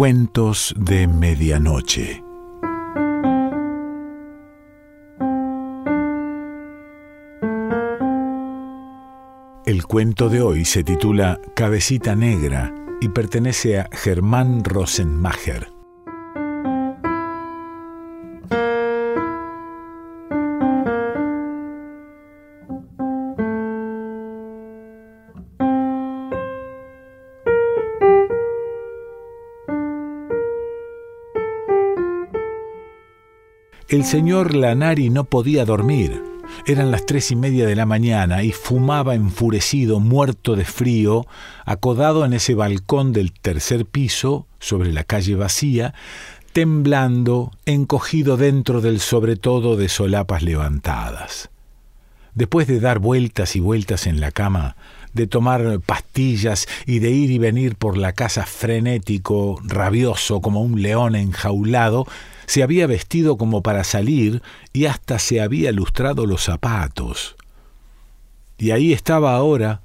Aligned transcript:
Cuentos 0.00 0.74
de 0.78 1.06
Medianoche. 1.06 2.24
El 9.66 9.84
cuento 9.86 10.30
de 10.30 10.40
hoy 10.40 10.64
se 10.64 10.84
titula 10.84 11.38
Cabecita 11.54 12.16
Negra 12.16 12.74
y 13.02 13.10
pertenece 13.10 13.78
a 13.78 13.90
Germán 13.92 14.64
Rosenmacher. 14.64 15.68
El 33.90 34.04
señor 34.04 34.54
Lanari 34.54 35.10
no 35.10 35.24
podía 35.24 35.64
dormir. 35.64 36.22
Eran 36.64 36.92
las 36.92 37.06
tres 37.06 37.32
y 37.32 37.36
media 37.36 37.66
de 37.66 37.74
la 37.74 37.86
mañana 37.86 38.44
y 38.44 38.52
fumaba 38.52 39.16
enfurecido, 39.16 39.98
muerto 39.98 40.54
de 40.54 40.64
frío, 40.64 41.26
acodado 41.64 42.24
en 42.24 42.32
ese 42.32 42.54
balcón 42.54 43.12
del 43.12 43.32
tercer 43.32 43.86
piso, 43.86 44.46
sobre 44.60 44.92
la 44.92 45.02
calle 45.02 45.34
vacía, 45.34 45.92
temblando, 46.52 47.50
encogido 47.66 48.36
dentro 48.36 48.80
del 48.80 49.00
sobretodo 49.00 49.74
de 49.74 49.88
solapas 49.88 50.44
levantadas. 50.44 51.50
Después 52.36 52.68
de 52.68 52.78
dar 52.78 53.00
vueltas 53.00 53.56
y 53.56 53.60
vueltas 53.60 54.06
en 54.06 54.20
la 54.20 54.30
cama, 54.30 54.76
de 55.12 55.26
tomar 55.26 55.80
pastillas 55.80 56.66
y 56.86 56.98
de 56.98 57.10
ir 57.10 57.30
y 57.30 57.38
venir 57.38 57.76
por 57.76 57.96
la 57.96 58.12
casa 58.12 58.46
frenético, 58.46 59.60
rabioso 59.64 60.40
como 60.40 60.62
un 60.62 60.82
león 60.82 61.14
enjaulado, 61.14 62.06
se 62.46 62.62
había 62.62 62.86
vestido 62.86 63.36
como 63.36 63.62
para 63.62 63.84
salir 63.84 64.42
y 64.72 64.86
hasta 64.86 65.18
se 65.18 65.40
había 65.40 65.72
lustrado 65.72 66.26
los 66.26 66.42
zapatos. 66.42 67.36
Y 68.58 68.72
ahí 68.72 68.92
estaba 68.92 69.34
ahora, 69.36 69.80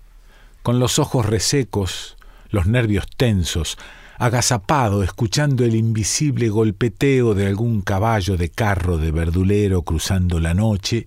con 0.64 0.80
los 0.80 1.00
ojos 1.00 1.26
resecos, 1.26 2.18
los 2.50 2.66
nervios 2.66 3.06
tensos, 3.18 3.78
agazapado, 4.18 5.04
escuchando 5.04 5.64
el 5.64 5.76
invisible 5.76 6.50
golpeteo 6.50 7.34
de 7.34 7.48
algún 7.48 7.82
caballo 7.82 8.38
de 8.38 8.50
carro 8.50 8.98
de 8.98 9.12
verdulero 9.12 9.84
cruzando 9.84 10.40
la 10.40 10.54
noche, 10.54 11.06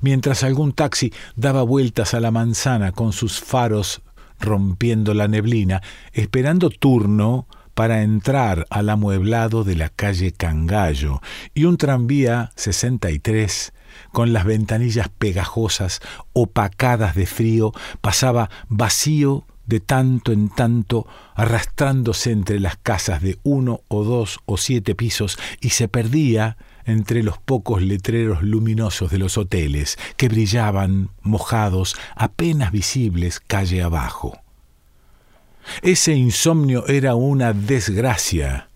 mientras 0.00 0.42
algún 0.42 0.72
taxi 0.72 1.12
daba 1.36 1.62
vueltas 1.62 2.14
a 2.14 2.20
la 2.20 2.30
manzana 2.30 2.92
con 2.92 3.12
sus 3.12 3.40
faros 3.40 4.02
rompiendo 4.40 5.14
la 5.14 5.28
neblina, 5.28 5.82
esperando 6.12 6.68
turno 6.70 7.46
para 7.74 8.02
entrar 8.02 8.66
al 8.70 8.90
amueblado 8.90 9.64
de 9.64 9.76
la 9.76 9.88
calle 9.88 10.32
Cangallo 10.32 11.22
y 11.54 11.64
un 11.64 11.78
tranvía 11.78 12.50
63 12.56 13.72
con 14.10 14.32
las 14.32 14.44
ventanillas 14.44 15.08
pegajosas, 15.08 16.00
opacadas 16.32 17.14
de 17.14 17.26
frío, 17.26 17.72
pasaba 18.00 18.50
vacío 18.68 19.46
de 19.66 19.80
tanto 19.80 20.32
en 20.32 20.48
tanto, 20.48 21.06
arrastrándose 21.34 22.30
entre 22.32 22.60
las 22.60 22.76
casas 22.76 23.22
de 23.22 23.38
uno 23.42 23.80
o 23.88 24.02
dos 24.04 24.40
o 24.44 24.56
siete 24.56 24.94
pisos 24.94 25.38
y 25.60 25.70
se 25.70 25.88
perdía 25.88 26.56
entre 26.84 27.22
los 27.22 27.38
pocos 27.38 27.82
letreros 27.82 28.42
luminosos 28.42 29.10
de 29.10 29.18
los 29.18 29.38
hoteles 29.38 29.98
que 30.16 30.28
brillaban, 30.28 31.10
mojados, 31.22 31.96
apenas 32.16 32.72
visibles 32.72 33.40
calle 33.40 33.82
abajo. 33.82 34.38
Ese 35.82 36.14
insomnio 36.14 36.86
era 36.86 37.14
una 37.14 37.52
desgracia. 37.52 38.68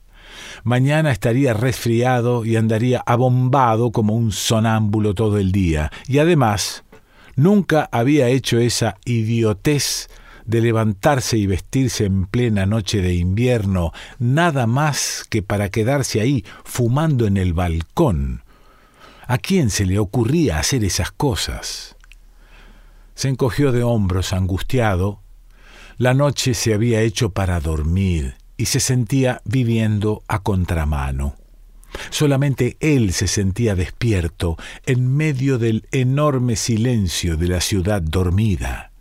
Mañana 0.65 1.11
estaría 1.13 1.55
resfriado 1.55 2.45
y 2.45 2.57
andaría 2.57 3.03
abombado 3.07 3.93
como 3.93 4.15
un 4.15 4.33
sonámbulo 4.33 5.15
todo 5.15 5.39
el 5.39 5.53
día. 5.53 5.91
Y 6.09 6.19
además, 6.19 6.85
nunca 7.37 7.89
había 7.93 8.29
hecho 8.29 8.59
esa 8.59 8.97
idiotez 9.05 10.09
de 10.47 10.61
levantarse 10.61 11.37
y 11.37 11.47
vestirse 11.47 12.05
en 12.05 12.27
plena 12.27 12.67
noche 12.67 13.03
de 13.03 13.15
invierno, 13.15 13.93
nada 14.19 14.67
más 14.67 15.25
que 15.29 15.43
para 15.43 15.71
quedarse 15.71 16.21
ahí 16.21 16.45
fumando 16.65 17.27
en 17.27 17.37
el 17.37 17.53
balcón. 17.53 18.43
¿A 19.27 19.39
quién 19.39 19.71
se 19.71 19.87
le 19.87 19.99
ocurría 19.99 20.59
hacer 20.59 20.85
esas 20.85 21.11
cosas? 21.11 21.97
Se 23.15 23.29
encogió 23.29 23.73
de 23.73 23.83
hombros 23.83 24.33
angustiado 24.33 25.21
la 25.99 26.13
noche 26.13 26.53
se 26.53 26.75
había 26.75 27.01
hecho 27.01 27.31
para 27.31 27.59
dormir 27.59 28.35
y 28.59 28.67
se 28.67 28.81
sentía 28.81 29.41
viviendo 29.47 30.23
a 30.29 30.43
contramano. 30.43 31.37
Solamente 32.11 32.77
él 32.81 33.15
se 33.15 33.27
sentía 33.27 33.75
despierto 33.75 34.59
en 34.85 35.17
medio 35.17 35.57
del 35.57 35.89
enorme 35.93 36.57
silencio 36.57 37.39
de 37.39 37.49
la 37.49 37.63
ciudad 37.63 38.03
dormida. 38.03 38.93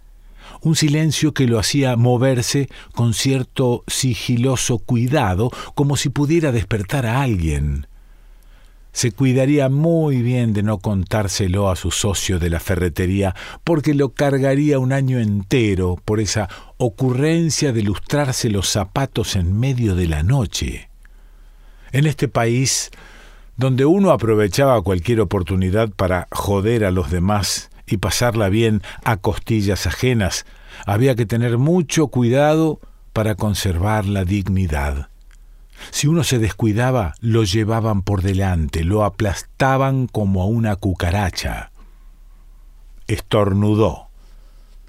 Un 0.66 0.76
silencio 0.76 1.32
que 1.32 1.46
lo 1.46 1.60
hacía 1.60 1.96
moverse 1.96 2.70
con 2.96 3.14
cierto 3.14 3.84
sigiloso 3.86 4.80
cuidado, 4.80 5.52
como 5.76 5.96
si 5.96 6.10
pudiera 6.10 6.52
despertar 6.52 7.06
a 7.06 7.22
alguien 7.22 7.86
se 8.96 9.12
cuidaría 9.12 9.68
muy 9.68 10.22
bien 10.22 10.54
de 10.54 10.64
no 10.64 10.78
contárselo 10.78 11.70
a 11.70 11.76
su 11.76 11.92
socio 11.92 12.40
de 12.40 12.50
la 12.50 12.62
ferretería, 12.62 13.36
porque 13.66 13.94
lo 13.94 14.14
cargaría 14.14 14.80
un 14.80 14.94
año 14.94 15.20
entero 15.20 15.98
por 16.06 16.22
esa 16.22 16.48
ocurrencia 16.78 17.74
de 17.74 17.84
lustrarse 17.84 18.50
los 18.50 18.70
zapatos 18.70 19.36
en 19.36 19.60
medio 19.60 19.96
de 19.96 20.08
la 20.08 20.24
noche. 20.24 20.88
En 21.92 22.06
este 22.06 22.30
país, 22.30 22.90
donde 23.58 23.84
uno 23.84 24.12
aprovechaba 24.12 24.82
cualquier 24.82 25.20
oportunidad 25.20 25.90
para 25.90 26.30
joder 26.32 26.86
a 26.86 26.92
los 26.92 27.12
demás 27.12 27.70
y 27.88 27.98
pasarla 27.98 28.50
bien 28.50 28.82
a 29.04 29.18
costillas 29.18 29.88
ajenas, 29.88 30.46
había 30.86 31.16
que 31.16 31.26
tener 31.26 31.58
mucho 31.58 32.08
cuidado 32.08 32.80
para 33.14 33.36
conservar 33.36 34.06
la 34.06 34.26
dignidad. 34.26 35.10
Si 35.92 36.08
uno 36.08 36.24
se 36.24 36.40
descuidaba, 36.40 37.14
lo 37.20 37.44
llevaban 37.44 38.02
por 38.02 38.22
delante, 38.22 38.84
lo 38.84 39.04
aplastaban 39.04 40.08
como 40.08 40.42
a 40.42 40.46
una 40.46 40.76
cucaracha. 40.76 41.72
Estornudó. 43.08 44.08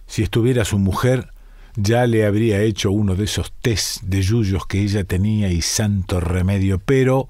Si 0.07 0.23
estuviera 0.23 0.65
su 0.65 0.79
mujer, 0.79 1.31
ya 1.77 2.07
le 2.07 2.25
habría 2.25 2.63
hecho 2.63 2.91
uno 2.91 3.15
de 3.15 3.25
esos 3.25 3.53
test 3.61 4.03
de 4.03 4.23
yuyos 4.23 4.67
que 4.67 4.81
ella 4.81 5.05
tenía 5.05 5.51
y 5.51 5.61
santo 5.61 6.21
remedio, 6.21 6.79
pero 6.79 7.29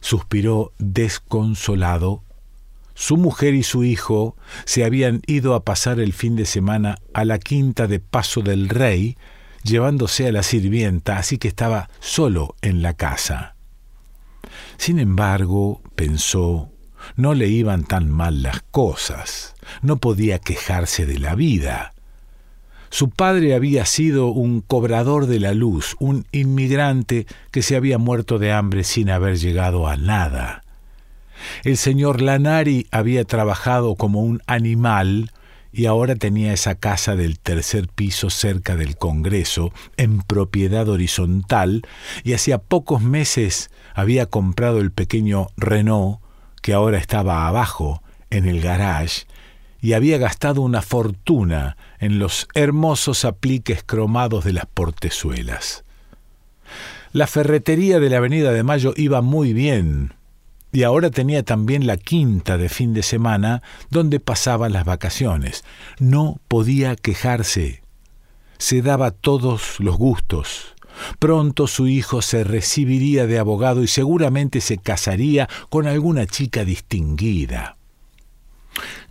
suspiró 0.00 0.72
desconsolado. 0.78 2.22
Su 3.00 3.16
mujer 3.16 3.54
y 3.54 3.62
su 3.62 3.82
hijo 3.82 4.36
se 4.66 4.84
habían 4.84 5.22
ido 5.26 5.54
a 5.54 5.64
pasar 5.64 6.00
el 6.00 6.12
fin 6.12 6.36
de 6.36 6.44
semana 6.44 6.98
a 7.14 7.24
la 7.24 7.38
quinta 7.38 7.86
de 7.86 7.98
Paso 7.98 8.42
del 8.42 8.68
Rey, 8.68 9.16
llevándose 9.64 10.28
a 10.28 10.32
la 10.32 10.42
sirvienta, 10.42 11.16
así 11.16 11.38
que 11.38 11.48
estaba 11.48 11.88
solo 11.98 12.56
en 12.60 12.82
la 12.82 12.92
casa. 12.92 13.56
Sin 14.76 14.98
embargo, 14.98 15.80
pensó, 15.94 16.68
no 17.16 17.32
le 17.32 17.48
iban 17.48 17.84
tan 17.84 18.10
mal 18.10 18.42
las 18.42 18.60
cosas, 18.70 19.54
no 19.80 19.96
podía 19.96 20.38
quejarse 20.38 21.06
de 21.06 21.18
la 21.18 21.34
vida. 21.34 21.94
Su 22.90 23.08
padre 23.08 23.54
había 23.54 23.86
sido 23.86 24.26
un 24.26 24.60
cobrador 24.60 25.24
de 25.24 25.40
la 25.40 25.54
luz, 25.54 25.96
un 26.00 26.26
inmigrante 26.32 27.26
que 27.50 27.62
se 27.62 27.76
había 27.76 27.96
muerto 27.96 28.38
de 28.38 28.52
hambre 28.52 28.84
sin 28.84 29.08
haber 29.08 29.38
llegado 29.38 29.88
a 29.88 29.96
nada. 29.96 30.64
El 31.64 31.76
señor 31.76 32.20
Lanari 32.20 32.86
había 32.90 33.24
trabajado 33.24 33.94
como 33.94 34.20
un 34.20 34.42
animal 34.46 35.30
y 35.72 35.86
ahora 35.86 36.16
tenía 36.16 36.52
esa 36.52 36.74
casa 36.74 37.16
del 37.16 37.38
tercer 37.38 37.88
piso 37.88 38.30
cerca 38.30 38.76
del 38.76 38.96
Congreso, 38.96 39.72
en 39.96 40.20
propiedad 40.22 40.88
horizontal, 40.88 41.82
y 42.24 42.32
hacía 42.32 42.58
pocos 42.58 43.02
meses 43.02 43.70
había 43.94 44.26
comprado 44.26 44.78
el 44.80 44.90
pequeño 44.90 45.48
Renault, 45.56 46.20
que 46.60 46.72
ahora 46.72 46.98
estaba 46.98 47.46
abajo, 47.46 48.02
en 48.30 48.46
el 48.46 48.60
garage, 48.60 49.26
y 49.80 49.94
había 49.94 50.18
gastado 50.18 50.60
una 50.60 50.82
fortuna 50.82 51.76
en 51.98 52.18
los 52.18 52.48
hermosos 52.54 53.24
apliques 53.24 53.82
cromados 53.82 54.44
de 54.44 54.52
las 54.52 54.66
portezuelas. 54.66 55.84
La 57.12 57.26
ferretería 57.26 57.98
de 57.98 58.10
la 58.10 58.18
Avenida 58.18 58.52
de 58.52 58.62
Mayo 58.62 58.92
iba 58.96 59.22
muy 59.22 59.52
bien, 59.52 60.14
y 60.72 60.84
ahora 60.84 61.10
tenía 61.10 61.42
también 61.42 61.86
la 61.86 61.96
quinta 61.96 62.56
de 62.56 62.68
fin 62.68 62.94
de 62.94 63.02
semana 63.02 63.62
donde 63.90 64.20
pasaba 64.20 64.68
las 64.68 64.84
vacaciones. 64.84 65.64
No 65.98 66.40
podía 66.48 66.96
quejarse. 66.96 67.82
Se 68.58 68.82
daba 68.82 69.10
todos 69.10 69.80
los 69.80 69.96
gustos. 69.96 70.76
Pronto 71.18 71.66
su 71.66 71.88
hijo 71.88 72.22
se 72.22 72.44
recibiría 72.44 73.26
de 73.26 73.38
abogado 73.38 73.82
y 73.82 73.88
seguramente 73.88 74.60
se 74.60 74.78
casaría 74.78 75.48
con 75.70 75.86
alguna 75.86 76.26
chica 76.26 76.64
distinguida. 76.64 77.76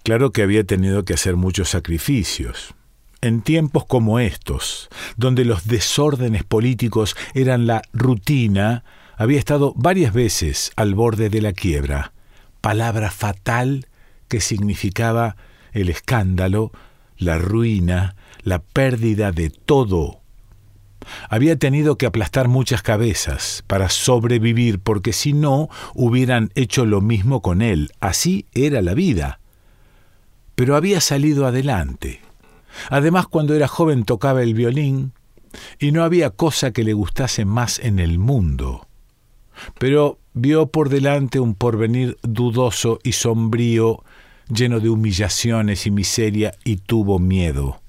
Claro 0.03 0.31
que 0.31 0.44
había 0.44 0.63
tenido 0.63 1.03
que 1.03 1.13
hacer 1.13 1.35
muchos 1.35 1.69
sacrificios. 1.69 2.73
en 3.21 3.41
tiempos 3.41 3.85
como 3.85 4.19
estos, 4.19 4.88
donde 5.17 5.44
los 5.44 5.67
desórdenes 5.67 6.45
políticos 6.45 7.17
eran 7.33 7.67
la 7.67 7.81
rutina, 7.91 8.85
había 9.19 9.38
estado 9.38 9.74
varias 9.75 10.13
veces 10.13 10.71
al 10.77 10.95
borde 10.95 11.30
de 11.30 11.42
la 11.42 11.51
quiebra, 11.51 12.13
palabra 12.62 13.12
fatal 13.12 13.88
que 14.30 14.39
significaba 14.39 15.36
el 15.74 15.89
escándalo, 15.89 16.71
la 17.18 17.38
ruina, 17.38 18.16
la 18.44 18.60
pérdida 18.60 19.33
de 19.33 19.50
todo. 19.50 20.21
Había 21.27 21.57
tenido 21.57 21.98
que 21.98 22.06
aplastar 22.06 22.48
muchas 22.48 22.81
cabezas 22.81 23.62
para 23.68 23.89
sobrevivir, 23.89 24.80
porque 24.80 25.12
si 25.12 25.33
no 25.33 25.68
hubieran 25.94 26.50
hecho 26.56 26.86
lo 26.86 27.01
mismo 27.01 27.42
con 27.42 27.62
él. 27.62 27.92
Así 28.00 28.45
era 28.54 28.81
la 28.81 28.94
vida. 28.94 29.42
Pero 30.56 30.77
había 30.77 31.01
salido 31.01 31.45
adelante. 31.45 32.21
Además, 32.89 33.27
cuando 33.27 33.54
era 33.54 33.68
joven 33.68 34.06
tocaba 34.06 34.44
el 34.44 34.54
violín, 34.54 35.12
y 35.77 35.92
no 35.92 36.06
había 36.06 36.30
cosa 36.30 36.71
que 36.71 36.86
le 36.86 36.94
gustase 36.94 37.44
más 37.44 37.80
en 37.80 38.00
el 38.00 38.18
mundo. 38.18 38.86
Pero 39.77 40.19
vio 40.33 40.67
por 40.67 40.89
delante 40.89 41.39
un 41.39 41.56
porvenir 41.56 42.17
dudoso 42.23 43.00
y 43.03 43.13
sombrío, 43.13 44.03
lleno 44.53 44.79
de 44.79 44.89
humillaciones 44.89 45.85
y 45.85 45.91
miseria, 45.91 46.53
y 46.63 46.77
tuvo 46.77 47.19
miedo. 47.19 47.81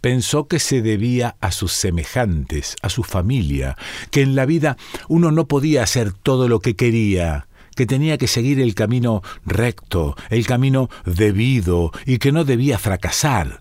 Pensó 0.00 0.46
que 0.46 0.58
se 0.58 0.82
debía 0.82 1.36
a 1.40 1.52
sus 1.52 1.72
semejantes, 1.72 2.76
a 2.82 2.90
su 2.90 3.02
familia, 3.02 3.76
que 4.10 4.22
en 4.22 4.34
la 4.34 4.46
vida 4.46 4.76
uno 5.08 5.30
no 5.30 5.46
podía 5.46 5.82
hacer 5.82 6.12
todo 6.12 6.48
lo 6.48 6.60
que 6.60 6.76
quería, 6.76 7.46
que 7.76 7.86
tenía 7.86 8.18
que 8.18 8.26
seguir 8.26 8.60
el 8.60 8.74
camino 8.74 9.22
recto, 9.46 10.16
el 10.28 10.46
camino 10.46 10.90
debido, 11.06 11.92
y 12.04 12.18
que 12.18 12.32
no 12.32 12.44
debía 12.44 12.78
fracasar. 12.78 13.60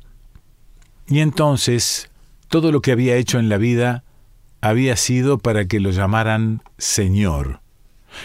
Y 1.07 1.19
entonces 1.19 2.09
todo 2.49 2.71
lo 2.71 2.81
que 2.81 2.91
había 2.91 3.15
hecho 3.15 3.39
en 3.39 3.49
la 3.49 3.57
vida 3.57 4.03
había 4.61 4.95
sido 4.95 5.37
para 5.37 5.65
que 5.65 5.79
lo 5.79 5.91
llamaran 5.91 6.61
Señor. 6.77 7.61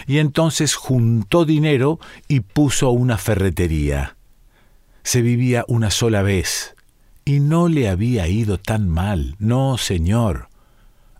Y 0.07 0.17
entonces 0.17 0.75
juntó 0.75 1.45
dinero 1.45 1.99
y 2.27 2.41
puso 2.41 2.89
una 2.89 3.17
ferretería. 3.17 4.17
Se 5.03 5.21
vivía 5.21 5.63
una 5.67 5.91
sola 5.91 6.23
vez, 6.23 6.75
y 7.25 7.39
no 7.39 7.67
le 7.67 7.89
había 7.89 8.27
ido 8.27 8.59
tan 8.59 8.89
mal, 8.89 9.35
no, 9.39 9.77
señor. 9.77 10.49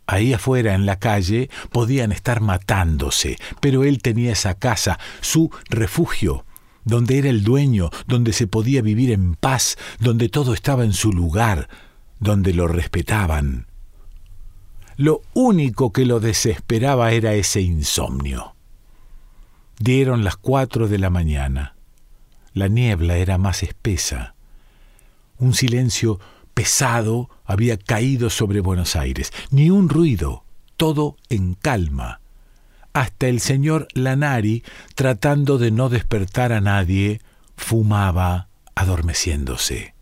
Ahí 0.08 0.34
afuera, 0.34 0.76
en 0.76 0.86
la 0.86 1.00
calle, 1.00 1.50
podían 1.72 2.12
estar 2.12 2.42
matándose, 2.42 3.38
pero 3.60 3.84
él 3.84 4.02
tenía 4.02 4.34
esa 4.34 4.54
casa, 4.54 5.00
su 5.22 5.50
refugio, 5.70 6.46
donde 6.84 7.18
era 7.18 7.30
el 7.30 7.44
dueño, 7.44 7.90
donde 8.08 8.32
se 8.34 8.46
podía 8.46 8.84
vivir 8.84 9.12
en 9.12 9.34
paz, 9.34 9.78
donde 10.00 10.30
todo 10.30 10.54
estaba 10.54 10.84
en 10.84 10.94
su 10.94 11.12
lugar, 11.12 11.70
donde 12.20 12.54
lo 12.54 12.68
respetaban. 12.68 13.66
Lo 14.98 15.22
único 15.34 15.92
que 15.92 16.06
lo 16.06 16.20
desesperaba 16.20 17.12
era 17.12 17.34
ese 17.34 17.62
insomnio. 17.62 18.56
Dieron 19.78 20.24
las 20.24 20.38
cuatro 20.38 20.88
de 20.88 20.98
la 20.98 21.10
mañana. 21.10 21.76
La 22.54 22.70
niebla 22.70 23.18
era 23.18 23.38
más 23.38 23.64
espesa. 23.64 24.36
Un 25.38 25.54
silencio 25.54 26.20
pesado 26.54 27.30
había 27.44 27.78
caído 27.78 28.30
sobre 28.30 28.62
Buenos 28.62 28.96
Aires. 28.96 29.34
Ni 29.52 29.70
un 29.70 29.90
ruido, 29.90 30.46
todo 30.78 31.18
en 31.30 31.56
calma. 31.56 32.22
Hasta 32.94 33.28
el 33.28 33.42
señor 33.42 33.90
Lanari, 33.94 34.64
tratando 34.96 35.58
de 35.58 35.72
no 35.72 35.90
despertar 35.90 36.54
a 36.54 36.62
nadie, 36.62 37.20
fumaba 37.58 38.48
adormeciéndose. 38.76 39.95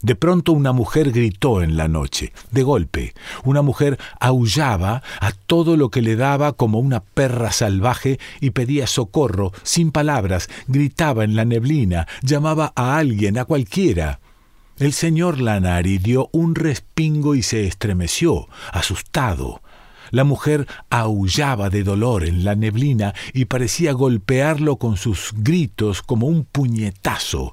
De 0.00 0.14
pronto 0.14 0.52
una 0.52 0.72
mujer 0.72 1.10
gritó 1.10 1.60
en 1.60 1.76
la 1.76 1.88
noche, 1.88 2.32
de 2.52 2.62
golpe. 2.62 3.14
Una 3.42 3.62
mujer 3.62 3.98
aullaba 4.20 5.02
a 5.20 5.32
todo 5.32 5.76
lo 5.76 5.90
que 5.90 6.02
le 6.02 6.14
daba 6.14 6.52
como 6.52 6.78
una 6.78 7.00
perra 7.00 7.50
salvaje 7.50 8.20
y 8.40 8.50
pedía 8.50 8.86
socorro, 8.86 9.52
sin 9.64 9.90
palabras, 9.90 10.48
gritaba 10.68 11.24
en 11.24 11.34
la 11.34 11.44
neblina, 11.44 12.06
llamaba 12.22 12.72
a 12.76 12.96
alguien, 12.96 13.38
a 13.38 13.44
cualquiera. 13.44 14.20
El 14.78 14.92
señor 14.92 15.40
Lanari 15.40 15.98
dio 15.98 16.28
un 16.30 16.54
respingo 16.54 17.34
y 17.34 17.42
se 17.42 17.66
estremeció, 17.66 18.48
asustado. 18.72 19.60
La 20.12 20.22
mujer 20.22 20.68
aullaba 20.90 21.70
de 21.70 21.82
dolor 21.82 22.24
en 22.24 22.44
la 22.44 22.54
neblina 22.54 23.14
y 23.34 23.46
parecía 23.46 23.92
golpearlo 23.92 24.76
con 24.76 24.96
sus 24.96 25.32
gritos 25.36 26.02
como 26.02 26.28
un 26.28 26.44
puñetazo. 26.44 27.52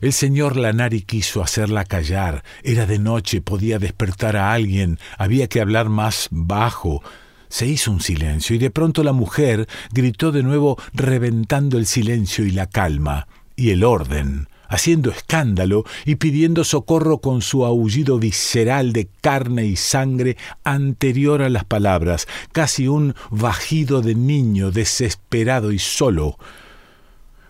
El 0.00 0.14
señor 0.14 0.56
Lanari 0.56 1.02
quiso 1.02 1.42
hacerla 1.42 1.84
callar. 1.84 2.42
Era 2.62 2.86
de 2.86 2.98
noche, 2.98 3.42
podía 3.42 3.78
despertar 3.78 4.34
a 4.34 4.54
alguien, 4.54 4.98
había 5.18 5.46
que 5.46 5.60
hablar 5.60 5.90
más 5.90 6.28
bajo. 6.30 7.02
Se 7.50 7.66
hizo 7.66 7.90
un 7.90 8.00
silencio 8.00 8.56
y 8.56 8.58
de 8.58 8.70
pronto 8.70 9.02
la 9.02 9.12
mujer 9.12 9.68
gritó 9.92 10.32
de 10.32 10.42
nuevo 10.42 10.78
reventando 10.94 11.76
el 11.76 11.84
silencio 11.84 12.46
y 12.46 12.50
la 12.50 12.66
calma 12.66 13.28
y 13.56 13.70
el 13.70 13.84
orden, 13.84 14.48
haciendo 14.68 15.10
escándalo 15.10 15.84
y 16.06 16.14
pidiendo 16.14 16.64
socorro 16.64 17.18
con 17.18 17.42
su 17.42 17.66
aullido 17.66 18.18
visceral 18.18 18.94
de 18.94 19.06
carne 19.20 19.66
y 19.66 19.76
sangre 19.76 20.38
anterior 20.64 21.42
a 21.42 21.50
las 21.50 21.66
palabras, 21.66 22.26
casi 22.52 22.88
un 22.88 23.14
vagido 23.30 24.00
de 24.00 24.14
niño 24.14 24.70
desesperado 24.70 25.72
y 25.72 25.78
solo. 25.78 26.38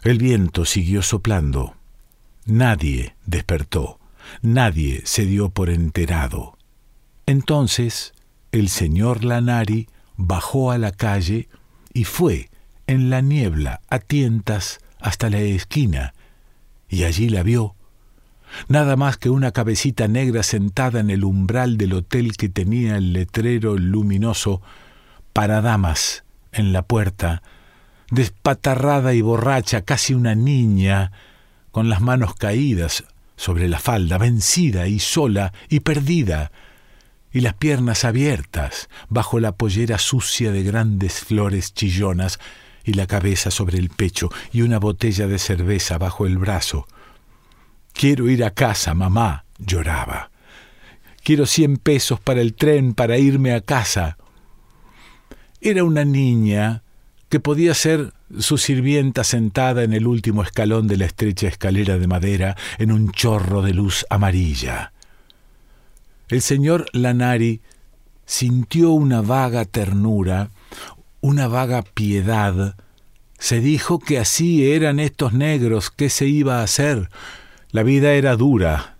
El 0.03 0.19
viento 0.19 0.64
siguió 0.64 1.03
soplando. 1.03 1.76
Nadie 2.50 3.14
despertó, 3.26 4.00
nadie 4.43 5.02
se 5.05 5.25
dio 5.25 5.50
por 5.50 5.70
enterado. 5.70 6.58
Entonces 7.26 8.12
el 8.50 8.69
señor 8.69 9.23
Lanari 9.23 9.88
bajó 10.17 10.73
a 10.73 10.79
la 10.79 10.91
calle 10.91 11.49
y 11.94 12.02
fue 12.02 12.50
en 12.88 13.08
la 13.08 13.20
niebla 13.20 13.82
a 13.88 14.00
tientas 14.00 14.81
hasta 14.99 15.31
la 15.31 15.38
esquina, 15.38 16.12
y 16.88 17.05
allí 17.05 17.29
la 17.29 17.44
vio. 17.44 17.76
Nada 18.67 18.96
más 18.96 19.17
que 19.17 19.31
una 19.31 19.53
cabecita 19.53 20.08
negra 20.08 20.43
sentada 20.43 20.99
en 20.99 21.11
el 21.11 21.23
umbral 21.23 21.76
del 21.76 21.93
hotel 21.93 22.37
que 22.37 22.49
tenía 22.49 22.96
el 22.96 23.12
letrero 23.12 23.79
luminoso 23.79 24.61
para 25.32 25.61
damas 25.61 26.25
en 26.50 26.73
la 26.73 26.82
puerta, 26.82 27.44
despatarrada 28.11 29.14
y 29.14 29.23
borracha, 29.23 29.82
casi 29.82 30.14
una 30.14 30.35
niña, 30.35 31.12
con 31.70 31.88
las 31.88 32.00
manos 32.00 32.34
caídas 32.34 33.05
sobre 33.37 33.69
la 33.69 33.78
falda, 33.78 34.19
vencida 34.19 34.86
y 34.86 34.98
sola 34.98 35.53
y 35.69 35.81
perdida, 35.81 36.53
y 37.32 37.41
las 37.41 37.55
piernas 37.55 38.05
abiertas 38.05 38.89
bajo 39.08 39.41
la 39.41 39.53
pollera 39.53 39.98
sucia 39.98 40.53
de 40.53 40.62
grandes 40.62 41.20
flores 41.20 41.72
chillonas, 41.72 42.39
y 42.84 42.94
la 42.94 43.06
cabeza 43.06 43.50
sobre 43.50 43.79
el 43.79 43.91
pecho, 43.91 44.31
y 44.53 44.62
una 44.62 44.79
botella 44.79 45.27
de 45.27 45.39
cerveza 45.39 45.98
bajo 45.98 46.27
el 46.27 46.39
brazo. 46.39 46.86
Quiero 47.93 48.29
ir 48.29 48.44
a 48.44 48.50
casa, 48.50 48.94
mamá, 48.94 49.44
lloraba. 49.58 50.31
Quiero 51.22 51.46
cien 51.46 51.77
pesos 51.77 52.19
para 52.20 52.41
el 52.41 52.55
tren 52.55 52.94
para 52.94 53.19
irme 53.19 53.53
a 53.53 53.60
casa. 53.60 54.17
Era 55.60 55.84
una 55.84 56.05
niña 56.05 56.82
que 57.31 57.41
podía 57.41 57.75
ser 57.75 58.13
su 58.39 58.58
sirvienta 58.58 59.22
sentada 59.22 59.84
en 59.84 59.93
el 59.93 60.08
último 60.08 60.43
escalón 60.43 60.89
de 60.89 60.96
la 60.96 61.06
estrecha 61.06 61.46
escalera 61.46 61.96
de 61.96 62.08
madera 62.08 62.56
en 62.79 62.91
un 62.91 63.13
chorro 63.13 63.63
de 63.63 63.72
luz 63.72 64.05
amarilla. 64.10 64.93
El 66.29 66.43
señor 66.43 66.87
Lanari 66.93 67.60
sintió 68.27 68.91
una 68.91 69.22
vaga 69.22 69.65
ternura, 69.65 70.51
una 71.20 71.46
vaga 71.46 71.82
piedad. 71.82 72.75
Se 73.39 73.60
dijo 73.60 74.01
que 74.01 74.19
así 74.19 74.70
eran 74.72 74.99
estos 74.99 75.32
negros, 75.32 75.91
¿qué 75.91 76.10
se 76.10 76.27
iba 76.27 76.60
a 76.60 76.65
hacer? 76.65 77.10
La 77.70 77.84
vida 77.84 78.13
era 78.13 78.34
dura. 78.34 78.96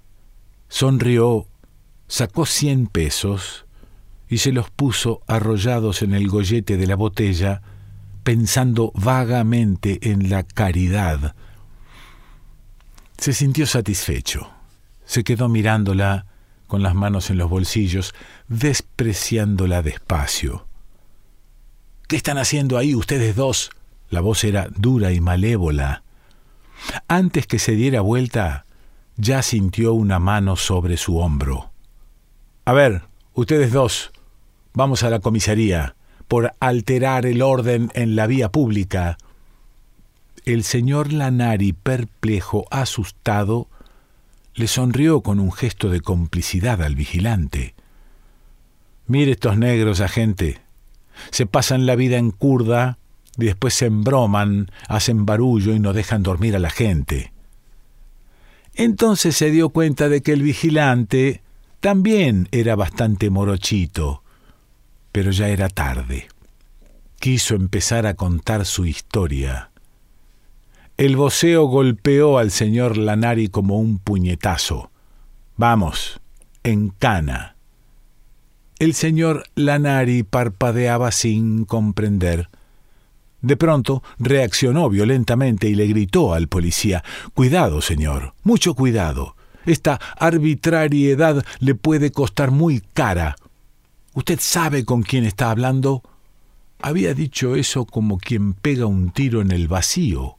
Sonrió, 0.68 1.46
sacó 2.06 2.46
cien 2.46 2.87
pesos 2.87 3.66
y 4.28 4.38
se 4.38 4.52
los 4.52 4.70
puso 4.70 5.22
arrollados 5.26 6.02
en 6.02 6.14
el 6.14 6.28
gollete 6.28 6.76
de 6.76 6.87
la 6.87 6.94
botella, 6.94 7.62
pensando 8.22 8.92
vagamente 8.94 10.10
en 10.10 10.30
la 10.30 10.42
caridad. 10.42 11.34
Se 13.18 13.32
sintió 13.32 13.66
satisfecho. 13.66 14.50
Se 15.04 15.24
quedó 15.24 15.48
mirándola 15.48 16.26
con 16.66 16.82
las 16.82 16.94
manos 16.94 17.30
en 17.30 17.38
los 17.38 17.50
bolsillos, 17.50 18.14
despreciándola 18.48 19.82
despacio. 19.82 20.66
¿Qué 22.06 22.16
están 22.16 22.38
haciendo 22.38 22.78
ahí 22.78 22.94
ustedes 22.94 23.34
dos? 23.36 23.70
La 24.08 24.20
voz 24.20 24.44
era 24.44 24.68
dura 24.76 25.12
y 25.12 25.20
malévola. 25.20 26.02
Antes 27.08 27.46
que 27.46 27.58
se 27.58 27.72
diera 27.72 28.00
vuelta, 28.00 28.66
ya 29.16 29.42
sintió 29.42 29.92
una 29.94 30.18
mano 30.18 30.56
sobre 30.56 30.96
su 30.96 31.18
hombro. 31.18 31.72
A 32.64 32.72
ver, 32.72 33.02
ustedes 33.34 33.72
dos, 33.72 34.12
vamos 34.72 35.02
a 35.02 35.10
la 35.10 35.20
comisaría 35.20 35.96
por 36.30 36.54
alterar 36.60 37.26
el 37.26 37.42
orden 37.42 37.90
en 37.92 38.14
la 38.14 38.28
vía 38.28 38.52
pública. 38.52 39.18
El 40.44 40.62
señor 40.62 41.12
Lanari, 41.12 41.72
perplejo, 41.72 42.66
asustado, 42.70 43.66
le 44.54 44.68
sonrió 44.68 45.22
con 45.22 45.40
un 45.40 45.50
gesto 45.50 45.90
de 45.90 46.00
complicidad 46.00 46.82
al 46.82 46.94
vigilante. 46.94 47.75
Mire 49.08 49.32
estos 49.32 49.58
negros, 49.58 50.00
agente. 50.00 50.60
Se 51.32 51.46
pasan 51.46 51.84
la 51.84 51.96
vida 51.96 52.16
en 52.16 52.30
curda 52.30 52.99
y 53.37 53.46
después 53.46 53.75
se 53.75 53.87
embroman, 53.87 54.70
hacen 54.87 55.26
barullo 55.26 55.75
y 55.75 55.80
no 55.80 55.92
dejan 55.92 56.22
dormir 56.22 56.54
a 56.54 56.60
la 56.60 56.70
gente. 56.70 57.32
Entonces 58.76 59.37
se 59.37 59.50
dio 59.50 59.70
cuenta 59.70 60.08
de 60.08 60.22
que 60.22 60.32
el 60.32 60.42
vigilante 60.42 61.42
también 61.80 62.46
era 62.52 62.76
bastante 62.76 63.30
morochito, 63.30 64.22
pero 65.12 65.30
ya 65.30 65.48
era 65.48 65.68
tarde. 65.68 66.28
Quiso 67.18 67.54
empezar 67.54 68.06
a 68.06 68.14
contar 68.14 68.64
su 68.64 68.86
historia. 68.86 69.70
El 70.96 71.16
voceo 71.16 71.64
golpeó 71.64 72.38
al 72.38 72.50
señor 72.50 72.96
Lanari 72.96 73.48
como 73.48 73.78
un 73.78 73.98
puñetazo. 73.98 74.90
Vamos, 75.56 76.20
en 76.62 76.90
cana. 76.90 77.56
El 78.78 78.94
señor 78.94 79.44
Lanari 79.54 80.22
parpadeaba 80.22 81.12
sin 81.12 81.64
comprender. 81.64 82.48
De 83.42 83.56
pronto 83.56 84.02
reaccionó 84.18 84.88
violentamente 84.88 85.68
y 85.68 85.74
le 85.74 85.86
gritó 85.86 86.34
al 86.34 86.48
policía 86.48 87.02
Cuidado, 87.34 87.80
señor, 87.80 88.34
mucho 88.42 88.74
cuidado. 88.74 89.36
Esta 89.66 90.00
arbitrariedad 90.18 91.44
le 91.58 91.74
puede 91.74 92.10
costar 92.10 92.50
muy 92.50 92.80
cara. 92.92 93.36
¿Usted 94.20 94.38
sabe 94.38 94.84
con 94.84 95.00
quién 95.02 95.24
está 95.24 95.50
hablando? 95.50 96.02
Había 96.78 97.14
dicho 97.14 97.56
eso 97.56 97.86
como 97.86 98.18
quien 98.18 98.52
pega 98.52 98.84
un 98.84 99.12
tiro 99.12 99.40
en 99.40 99.50
el 99.50 99.66
vacío. 99.66 100.36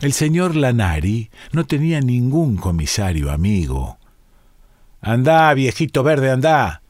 El 0.00 0.12
señor 0.12 0.54
Lanari 0.54 1.28
no 1.50 1.66
tenía 1.66 2.00
ningún 2.00 2.56
comisario 2.56 3.32
amigo. 3.32 3.98
Andá, 5.00 5.52
viejito 5.54 6.04
verde, 6.04 6.30
andá. 6.30 6.82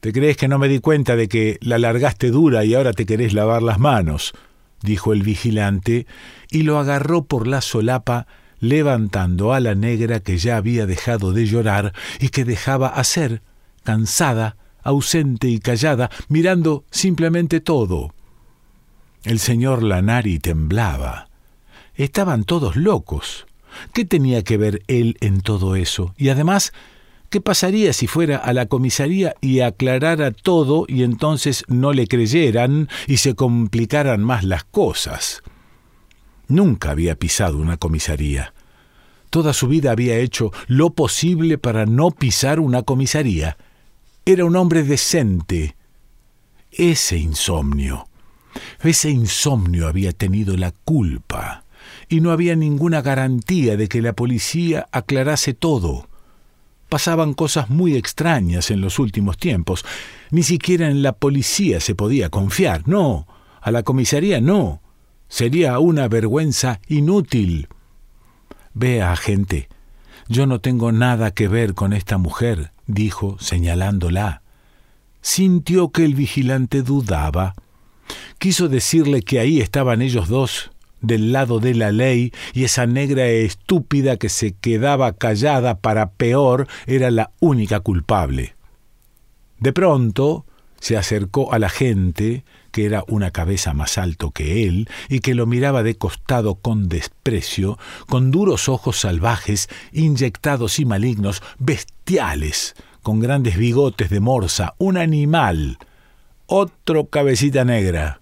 ¿Te 0.00 0.12
crees 0.12 0.36
que 0.36 0.46
no 0.46 0.58
me 0.58 0.68
di 0.68 0.80
cuenta 0.80 1.16
de 1.16 1.26
que 1.26 1.56
la 1.62 1.78
largaste 1.78 2.30
dura 2.30 2.66
y 2.66 2.74
ahora 2.74 2.92
te 2.92 3.06
querés 3.06 3.32
lavar 3.32 3.62
las 3.62 3.78
manos? 3.78 4.34
dijo 4.82 5.14
el 5.14 5.22
vigilante, 5.22 6.06
y 6.50 6.64
lo 6.64 6.78
agarró 6.78 7.24
por 7.24 7.46
la 7.46 7.62
solapa, 7.62 8.26
levantando 8.60 9.54
a 9.54 9.60
la 9.60 9.74
negra 9.74 10.20
que 10.20 10.36
ya 10.36 10.58
había 10.58 10.84
dejado 10.84 11.32
de 11.32 11.46
llorar 11.46 11.94
y 12.20 12.28
que 12.28 12.44
dejaba 12.44 12.88
hacer, 12.88 13.40
cansada, 13.84 14.58
ausente 14.84 15.48
y 15.48 15.58
callada, 15.58 16.10
mirando 16.28 16.84
simplemente 16.90 17.60
todo. 17.60 18.14
El 19.24 19.38
señor 19.38 19.82
Lanari 19.82 20.38
temblaba. 20.38 21.28
Estaban 21.94 22.44
todos 22.44 22.76
locos. 22.76 23.46
¿Qué 23.92 24.04
tenía 24.04 24.44
que 24.44 24.56
ver 24.56 24.82
él 24.86 25.16
en 25.20 25.40
todo 25.40 25.76
eso? 25.76 26.14
Y 26.16 26.28
además, 26.28 26.72
¿qué 27.30 27.40
pasaría 27.40 27.92
si 27.92 28.06
fuera 28.06 28.36
a 28.36 28.52
la 28.52 28.66
comisaría 28.66 29.34
y 29.40 29.60
aclarara 29.60 30.30
todo 30.30 30.84
y 30.86 31.02
entonces 31.02 31.64
no 31.68 31.92
le 31.92 32.06
creyeran 32.06 32.88
y 33.06 33.16
se 33.16 33.34
complicaran 33.34 34.22
más 34.22 34.44
las 34.44 34.64
cosas? 34.64 35.42
Nunca 36.46 36.90
había 36.90 37.18
pisado 37.18 37.58
una 37.58 37.78
comisaría. 37.78 38.52
Toda 39.30 39.52
su 39.52 39.66
vida 39.66 39.90
había 39.90 40.18
hecho 40.18 40.52
lo 40.68 40.90
posible 40.90 41.58
para 41.58 41.86
no 41.86 42.10
pisar 42.10 42.60
una 42.60 42.82
comisaría. 42.82 43.56
Era 44.26 44.46
un 44.46 44.56
hombre 44.56 44.84
decente. 44.84 45.76
Ese 46.70 47.18
insomnio, 47.18 48.08
ese 48.82 49.10
insomnio 49.10 49.86
había 49.86 50.12
tenido 50.12 50.56
la 50.56 50.72
culpa 50.72 51.64
y 52.08 52.20
no 52.20 52.30
había 52.30 52.56
ninguna 52.56 53.02
garantía 53.02 53.76
de 53.76 53.86
que 53.86 54.00
la 54.00 54.14
policía 54.14 54.88
aclarase 54.92 55.52
todo. 55.52 56.08
Pasaban 56.88 57.34
cosas 57.34 57.68
muy 57.68 57.96
extrañas 57.96 58.70
en 58.70 58.80
los 58.80 58.98
últimos 58.98 59.36
tiempos. 59.36 59.84
Ni 60.30 60.42
siquiera 60.42 60.88
en 60.88 61.02
la 61.02 61.12
policía 61.12 61.80
se 61.80 61.94
podía 61.94 62.30
confiar. 62.30 62.88
No, 62.88 63.26
a 63.60 63.70
la 63.70 63.82
comisaría 63.82 64.40
no. 64.40 64.80
Sería 65.28 65.78
una 65.78 66.08
vergüenza 66.08 66.80
inútil. 66.88 67.68
Vea, 68.72 69.12
agente, 69.12 69.68
yo 70.28 70.46
no 70.46 70.60
tengo 70.60 70.92
nada 70.92 71.30
que 71.32 71.46
ver 71.46 71.74
con 71.74 71.92
esta 71.92 72.16
mujer, 72.18 72.72
dijo, 72.86 73.36
señalándola. 73.40 74.42
Sintió 75.20 75.90
que 75.90 76.04
el 76.04 76.14
vigilante 76.14 76.82
dudaba. 76.82 77.54
Quiso 78.38 78.68
decirle 78.68 79.22
que 79.22 79.38
ahí 79.38 79.60
estaban 79.60 80.02
ellos 80.02 80.28
dos, 80.28 80.70
del 81.00 81.32
lado 81.32 81.60
de 81.60 81.74
la 81.74 81.92
ley 81.92 82.32
y 82.52 82.64
esa 82.64 82.86
negra 82.86 83.26
estúpida 83.26 84.16
que 84.16 84.28
se 84.28 84.52
quedaba 84.52 85.12
callada 85.12 85.78
para 85.78 86.10
peor 86.10 86.66
era 86.86 87.10
la 87.10 87.30
única 87.40 87.80
culpable. 87.80 88.54
De 89.60 89.72
pronto 89.72 90.44
se 90.80 90.96
acercó 90.96 91.52
a 91.52 91.58
la 91.58 91.68
gente, 91.68 92.44
que 92.74 92.86
era 92.86 93.04
una 93.06 93.30
cabeza 93.30 93.72
más 93.72 93.98
alto 93.98 94.32
que 94.32 94.66
él, 94.66 94.88
y 95.08 95.20
que 95.20 95.36
lo 95.36 95.46
miraba 95.46 95.84
de 95.84 95.94
costado 95.94 96.56
con 96.56 96.88
desprecio, 96.88 97.78
con 98.08 98.32
duros 98.32 98.68
ojos 98.68 98.98
salvajes, 98.98 99.68
inyectados 99.92 100.80
y 100.80 100.84
malignos, 100.84 101.40
bestiales, 101.60 102.74
con 103.00 103.20
grandes 103.20 103.56
bigotes 103.58 104.10
de 104.10 104.18
morsa, 104.18 104.74
un 104.78 104.96
animal. 104.96 105.78
Otro 106.46 107.06
cabecita 107.10 107.64
negra. 107.64 108.20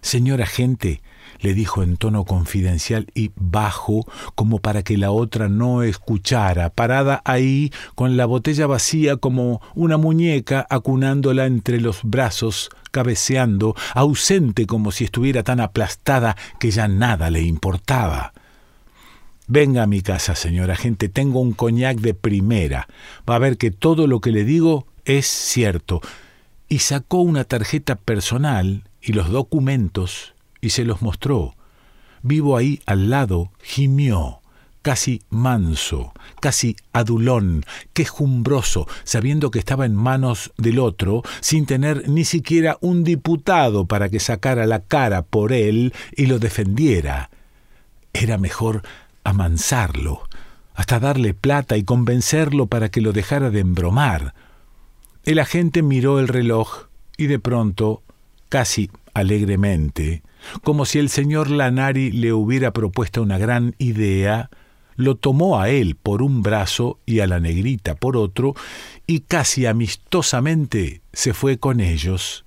Señora 0.00 0.46
gente, 0.46 1.02
le 1.40 1.54
dijo 1.54 1.82
en 1.82 1.96
tono 1.96 2.24
confidencial 2.24 3.06
y 3.14 3.30
bajo, 3.36 4.06
como 4.34 4.58
para 4.58 4.82
que 4.82 4.96
la 4.96 5.10
otra 5.10 5.48
no 5.48 5.82
escuchara, 5.82 6.70
parada 6.70 7.22
ahí 7.24 7.72
con 7.94 8.16
la 8.16 8.26
botella 8.26 8.66
vacía 8.66 9.16
como 9.16 9.60
una 9.74 9.96
muñeca 9.96 10.66
acunándola 10.68 11.46
entre 11.46 11.80
los 11.80 12.00
brazos, 12.02 12.70
cabeceando, 12.90 13.74
ausente 13.94 14.66
como 14.66 14.92
si 14.92 15.04
estuviera 15.04 15.42
tan 15.42 15.60
aplastada 15.60 16.36
que 16.58 16.70
ya 16.70 16.88
nada 16.88 17.30
le 17.30 17.42
importaba. 17.42 18.32
Venga 19.46 19.84
a 19.84 19.86
mi 19.86 20.02
casa, 20.02 20.34
señora 20.34 20.76
gente, 20.76 21.08
tengo 21.08 21.40
un 21.40 21.52
coñac 21.52 21.98
de 22.00 22.12
primera. 22.12 22.86
Va 23.28 23.36
a 23.36 23.38
ver 23.38 23.56
que 23.56 23.70
todo 23.70 24.06
lo 24.06 24.20
que 24.20 24.30
le 24.30 24.44
digo 24.44 24.86
es 25.06 25.26
cierto. 25.26 26.02
Y 26.68 26.80
sacó 26.80 27.22
una 27.22 27.44
tarjeta 27.44 27.96
personal 27.96 28.84
y 29.00 29.14
los 29.14 29.30
documentos 29.30 30.34
y 30.60 30.70
se 30.70 30.84
los 30.84 31.02
mostró. 31.02 31.54
Vivo 32.22 32.56
ahí 32.56 32.80
al 32.86 33.10
lado, 33.10 33.50
gimió, 33.62 34.40
casi 34.82 35.22
manso, 35.30 36.12
casi 36.40 36.76
adulón, 36.92 37.64
quejumbroso, 37.92 38.86
sabiendo 39.04 39.50
que 39.50 39.58
estaba 39.58 39.86
en 39.86 39.94
manos 39.94 40.52
del 40.56 40.78
otro, 40.78 41.22
sin 41.40 41.66
tener 41.66 42.08
ni 42.08 42.24
siquiera 42.24 42.78
un 42.80 43.04
diputado 43.04 43.86
para 43.86 44.08
que 44.08 44.20
sacara 44.20 44.66
la 44.66 44.80
cara 44.80 45.22
por 45.22 45.52
él 45.52 45.92
y 46.16 46.26
lo 46.26 46.38
defendiera. 46.38 47.30
Era 48.12 48.38
mejor 48.38 48.82
amansarlo, 49.24 50.22
hasta 50.74 50.98
darle 50.98 51.34
plata 51.34 51.76
y 51.76 51.84
convencerlo 51.84 52.66
para 52.66 52.88
que 52.88 53.00
lo 53.00 53.12
dejara 53.12 53.50
de 53.50 53.60
embromar. 53.60 54.34
El 55.24 55.38
agente 55.38 55.82
miró 55.82 56.18
el 56.18 56.28
reloj 56.28 56.86
y 57.16 57.26
de 57.26 57.38
pronto, 57.38 58.02
casi 58.48 58.90
alegremente, 59.12 60.22
como 60.62 60.84
si 60.84 60.98
el 60.98 61.08
señor 61.08 61.50
Lanari 61.50 62.10
le 62.10 62.32
hubiera 62.32 62.72
propuesto 62.72 63.22
una 63.22 63.38
gran 63.38 63.74
idea, 63.78 64.50
lo 64.96 65.16
tomó 65.16 65.60
a 65.60 65.68
él 65.70 65.94
por 65.94 66.22
un 66.22 66.42
brazo 66.42 66.98
y 67.06 67.20
a 67.20 67.26
la 67.26 67.40
negrita 67.40 67.94
por 67.94 68.16
otro, 68.16 68.54
y 69.06 69.20
casi 69.20 69.66
amistosamente 69.66 71.02
se 71.12 71.34
fue 71.34 71.58
con 71.58 71.80
ellos. 71.80 72.44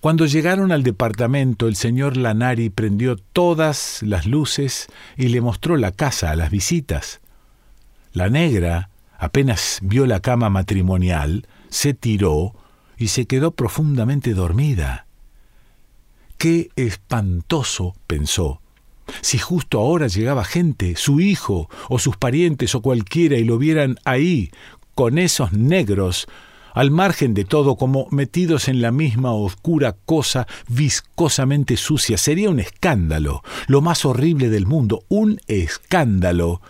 Cuando 0.00 0.26
llegaron 0.26 0.70
al 0.72 0.82
departamento, 0.82 1.66
el 1.66 1.76
señor 1.76 2.16
Lanari 2.16 2.70
prendió 2.70 3.16
todas 3.16 4.02
las 4.02 4.26
luces 4.26 4.88
y 5.16 5.28
le 5.28 5.40
mostró 5.40 5.76
la 5.76 5.90
casa 5.90 6.30
a 6.30 6.36
las 6.36 6.50
visitas. 6.50 7.20
La 8.12 8.28
negra, 8.28 8.90
apenas 9.18 9.80
vio 9.82 10.06
la 10.06 10.20
cama 10.20 10.50
matrimonial, 10.50 11.46
se 11.68 11.94
tiró 11.94 12.54
y 12.96 13.08
se 13.08 13.26
quedó 13.26 13.50
profundamente 13.52 14.34
dormida. 14.34 15.06
Qué 16.42 16.70
espantoso, 16.74 17.94
pensó. 18.08 18.60
Si 19.20 19.38
justo 19.38 19.78
ahora 19.78 20.08
llegaba 20.08 20.42
gente, 20.42 20.96
su 20.96 21.20
hijo 21.20 21.70
o 21.88 22.00
sus 22.00 22.16
parientes 22.16 22.74
o 22.74 22.82
cualquiera, 22.82 23.36
y 23.36 23.44
lo 23.44 23.58
vieran 23.58 24.00
ahí, 24.04 24.50
con 24.96 25.18
esos 25.18 25.52
negros, 25.52 26.26
al 26.74 26.90
margen 26.90 27.32
de 27.32 27.44
todo, 27.44 27.76
como 27.76 28.08
metidos 28.10 28.66
en 28.66 28.82
la 28.82 28.90
misma 28.90 29.30
oscura 29.32 29.94
cosa 30.04 30.48
viscosamente 30.66 31.76
sucia, 31.76 32.18
sería 32.18 32.50
un 32.50 32.58
escándalo, 32.58 33.44
lo 33.68 33.80
más 33.80 34.04
horrible 34.04 34.48
del 34.48 34.66
mundo, 34.66 35.04
un 35.06 35.38
escándalo. 35.46 36.60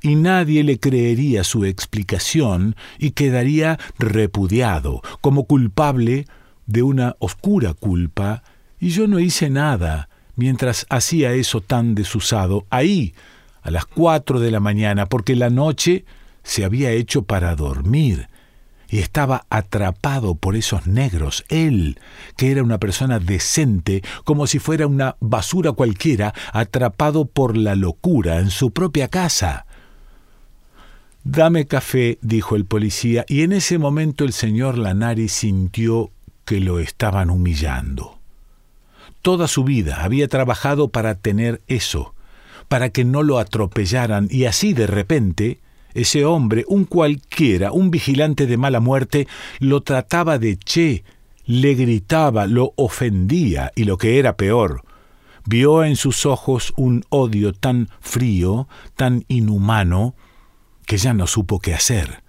Y 0.00 0.16
nadie 0.16 0.64
le 0.64 0.80
creería 0.80 1.44
su 1.44 1.64
explicación 1.64 2.74
y 2.98 3.12
quedaría 3.12 3.78
repudiado, 4.00 5.00
como 5.20 5.44
culpable 5.44 6.26
de 6.66 6.82
una 6.82 7.14
oscura 7.20 7.72
culpa 7.72 8.42
y 8.82 8.88
yo 8.88 9.06
no 9.06 9.20
hice 9.20 9.48
nada 9.48 10.08
mientras 10.34 10.86
hacía 10.90 11.34
eso 11.34 11.60
tan 11.60 11.94
desusado, 11.94 12.66
ahí, 12.68 13.14
a 13.62 13.70
las 13.70 13.86
cuatro 13.86 14.40
de 14.40 14.50
la 14.50 14.58
mañana, 14.58 15.06
porque 15.06 15.36
la 15.36 15.50
noche 15.50 16.04
se 16.42 16.64
había 16.64 16.90
hecho 16.90 17.22
para 17.22 17.54
dormir 17.54 18.26
y 18.88 18.98
estaba 18.98 19.46
atrapado 19.50 20.34
por 20.34 20.56
esos 20.56 20.88
negros. 20.88 21.44
Él, 21.48 22.00
que 22.36 22.50
era 22.50 22.64
una 22.64 22.78
persona 22.78 23.20
decente, 23.20 24.02
como 24.24 24.48
si 24.48 24.58
fuera 24.58 24.88
una 24.88 25.14
basura 25.20 25.70
cualquiera, 25.70 26.34
atrapado 26.52 27.26
por 27.26 27.56
la 27.56 27.76
locura 27.76 28.40
en 28.40 28.50
su 28.50 28.72
propia 28.72 29.06
casa. 29.06 29.64
Dame 31.22 31.68
café, 31.68 32.18
dijo 32.20 32.56
el 32.56 32.64
policía, 32.64 33.24
y 33.28 33.42
en 33.42 33.52
ese 33.52 33.78
momento 33.78 34.24
el 34.24 34.32
señor 34.32 34.76
Lanari 34.76 35.28
sintió 35.28 36.10
que 36.44 36.58
lo 36.58 36.80
estaban 36.80 37.30
humillando. 37.30 38.21
Toda 39.22 39.46
su 39.46 39.62
vida 39.62 40.02
había 40.02 40.26
trabajado 40.26 40.88
para 40.88 41.14
tener 41.14 41.62
eso, 41.68 42.14
para 42.68 42.90
que 42.90 43.04
no 43.04 43.22
lo 43.22 43.38
atropellaran, 43.38 44.28
y 44.30 44.44
así 44.46 44.74
de 44.74 44.88
repente 44.88 45.60
ese 45.94 46.24
hombre, 46.24 46.64
un 46.68 46.84
cualquiera, 46.84 47.70
un 47.70 47.90
vigilante 47.90 48.46
de 48.46 48.56
mala 48.56 48.80
muerte, 48.80 49.28
lo 49.60 49.82
trataba 49.82 50.38
de 50.38 50.56
che, 50.56 51.04
le 51.44 51.74
gritaba, 51.74 52.46
lo 52.46 52.72
ofendía, 52.76 53.72
y 53.76 53.84
lo 53.84 53.96
que 53.96 54.18
era 54.18 54.36
peor, 54.36 54.82
vio 55.44 55.84
en 55.84 55.96
sus 55.96 56.26
ojos 56.26 56.72
un 56.76 57.04
odio 57.08 57.52
tan 57.52 57.88
frío, 58.00 58.68
tan 58.96 59.24
inhumano, 59.28 60.14
que 60.86 60.96
ya 60.96 61.14
no 61.14 61.26
supo 61.26 61.60
qué 61.60 61.74
hacer. 61.74 62.22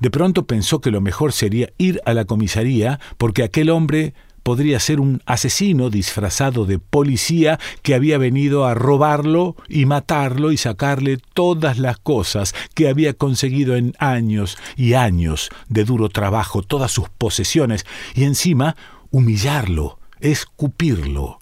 De 0.00 0.10
pronto 0.10 0.46
pensó 0.46 0.80
que 0.80 0.90
lo 0.90 1.00
mejor 1.00 1.32
sería 1.32 1.70
ir 1.76 2.00
a 2.04 2.14
la 2.14 2.24
comisaría 2.24 3.00
porque 3.16 3.42
aquel 3.42 3.70
hombre 3.70 4.14
podría 4.42 4.80
ser 4.80 5.00
un 5.00 5.22
asesino 5.26 5.90
disfrazado 5.90 6.64
de 6.64 6.78
policía 6.78 7.58
que 7.82 7.94
había 7.94 8.18
venido 8.18 8.66
a 8.66 8.74
robarlo 8.74 9.56
y 9.68 9.86
matarlo 9.86 10.52
y 10.52 10.56
sacarle 10.56 11.18
todas 11.34 11.78
las 11.78 11.98
cosas 11.98 12.54
que 12.74 12.88
había 12.88 13.14
conseguido 13.14 13.76
en 13.76 13.94
años 13.98 14.58
y 14.76 14.94
años 14.94 15.50
de 15.68 15.84
duro 15.84 16.08
trabajo, 16.08 16.62
todas 16.62 16.90
sus 16.90 17.08
posesiones, 17.08 17.86
y 18.14 18.24
encima 18.24 18.76
humillarlo, 19.10 19.98
escupirlo. 20.20 21.38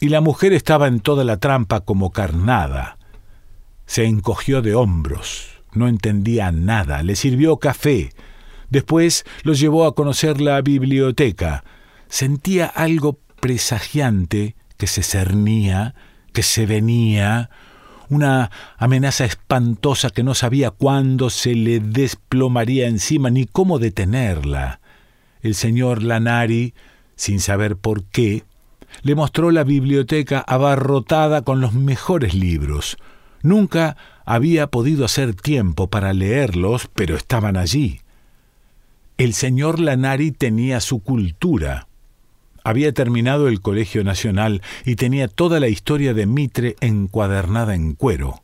Y 0.00 0.08
la 0.08 0.20
mujer 0.20 0.52
estaba 0.52 0.86
en 0.86 1.00
toda 1.00 1.24
la 1.24 1.38
trampa 1.38 1.80
como 1.80 2.10
carnada. 2.10 2.98
Se 3.86 4.04
encogió 4.04 4.60
de 4.60 4.74
hombros, 4.74 5.62
no 5.72 5.88
entendía 5.88 6.52
nada, 6.52 7.02
le 7.02 7.16
sirvió 7.16 7.56
café. 7.58 8.12
Después 8.74 9.24
los 9.44 9.60
llevó 9.60 9.86
a 9.86 9.94
conocer 9.94 10.40
la 10.40 10.60
biblioteca. 10.60 11.62
Sentía 12.08 12.66
algo 12.66 13.20
presagiante 13.38 14.56
que 14.76 14.88
se 14.88 15.04
cernía, 15.04 15.94
que 16.32 16.42
se 16.42 16.66
venía, 16.66 17.50
una 18.08 18.50
amenaza 18.76 19.26
espantosa 19.26 20.10
que 20.10 20.24
no 20.24 20.34
sabía 20.34 20.72
cuándo 20.72 21.30
se 21.30 21.54
le 21.54 21.78
desplomaría 21.78 22.88
encima 22.88 23.30
ni 23.30 23.46
cómo 23.46 23.78
detenerla. 23.78 24.80
El 25.40 25.54
señor 25.54 26.02
Lanari, 26.02 26.74
sin 27.14 27.38
saber 27.38 27.76
por 27.76 28.02
qué, 28.02 28.42
le 29.02 29.14
mostró 29.14 29.52
la 29.52 29.62
biblioteca 29.62 30.40
abarrotada 30.40 31.42
con 31.42 31.60
los 31.60 31.74
mejores 31.74 32.34
libros, 32.34 32.96
Nunca 33.44 33.98
había 34.24 34.68
podido 34.68 35.04
hacer 35.04 35.34
tiempo 35.34 35.90
para 35.90 36.14
leerlos, 36.14 36.88
pero 36.94 37.14
estaban 37.14 37.58
allí. 37.58 38.00
El 39.16 39.32
señor 39.32 39.78
Lanari 39.78 40.32
tenía 40.32 40.80
su 40.80 41.00
cultura. 41.00 41.86
Había 42.64 42.92
terminado 42.92 43.46
el 43.46 43.60
Colegio 43.60 44.02
Nacional 44.02 44.60
y 44.84 44.96
tenía 44.96 45.28
toda 45.28 45.60
la 45.60 45.68
historia 45.68 46.14
de 46.14 46.26
Mitre 46.26 46.74
encuadernada 46.80 47.76
en 47.76 47.94
cuero. 47.94 48.42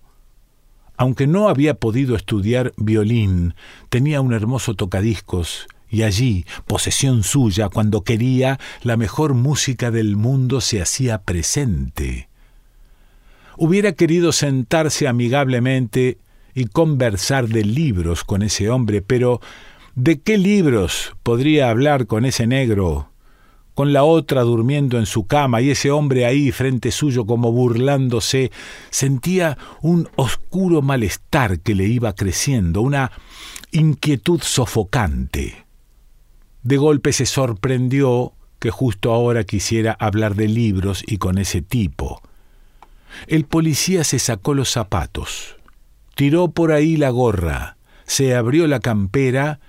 Aunque 0.97 1.27
no 1.27 1.49
había 1.49 1.75
podido 1.75 2.15
estudiar 2.15 2.73
violín, 2.77 3.55
tenía 3.89 4.21
un 4.21 4.33
hermoso 4.33 4.75
tocadiscos 4.75 5.67
y 5.89 6.03
allí, 6.03 6.45
posesión 6.69 7.25
suya, 7.25 7.69
cuando 7.69 8.05
quería, 8.05 8.61
la 8.85 8.97
mejor 8.97 9.35
música 9.35 9.91
del 9.91 10.15
mundo 10.15 10.61
se 10.61 10.81
hacía 10.81 11.23
presente. 11.23 12.29
Hubiera 13.57 13.93
querido 13.93 14.31
sentarse 14.31 15.09
amigablemente 15.09 16.19
y 16.55 16.67
conversar 16.67 17.49
de 17.49 17.65
libros 17.65 18.23
con 18.23 18.43
ese 18.43 18.71
hombre, 18.71 19.03
pero 19.03 19.41
¿de 19.95 20.21
qué 20.21 20.39
libros 20.39 21.15
podría 21.23 21.71
hablar 21.71 22.07
con 22.07 22.25
ese 22.25 22.47
negro? 22.47 23.11
Con 23.75 23.93
la 23.93 24.05
otra 24.05 24.43
durmiendo 24.43 24.99
en 24.99 25.07
su 25.07 25.27
cama 25.27 25.61
y 25.61 25.71
ese 25.71 25.91
hombre 25.91 26.27
ahí 26.27 26.53
frente 26.53 26.91
suyo 26.91 27.25
como 27.25 27.53
burlándose, 27.53 28.51
sentía 28.91 29.57
un 29.81 30.09
oscuro 30.17 30.83
malestar 30.83 31.61
que 31.61 31.75
le 31.75 31.87
iba 31.87 32.15
creciendo, 32.15 32.83
una 32.83 33.11
inquietud 33.73 34.41
sofocante. 34.43 35.65
De 36.63 36.77
golpe 36.77 37.13
se 37.13 37.27
sorprendió 37.27 38.35
que 38.59 38.71
justo 38.71 39.13
ahora 39.13 39.45
quisiera 39.45 39.97
hablar 39.99 40.35
de 40.35 40.49
libros 40.49 41.03
y 41.07 41.17
con 41.17 41.39
ese 41.39 41.63
tipo. 41.63 42.21
El 43.27 43.45
policía 43.45 44.05
se 44.05 44.19
sacó 44.19 44.55
los 44.55 44.71
zapatos, 44.71 45.57
tiró 46.15 46.51
por 46.51 46.73
ahí 46.73 46.97
la 46.97 47.11
gorra, 47.11 47.77
se 48.05 48.35
abrió 48.35 48.67
la 48.67 48.81
campera 48.81 49.61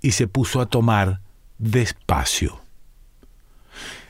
y 0.00 0.12
se 0.12 0.26
puso 0.26 0.60
a 0.60 0.66
tomar 0.66 1.20
despacio. 1.58 2.60